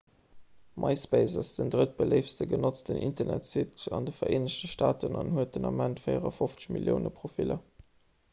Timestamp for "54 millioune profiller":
6.09-7.63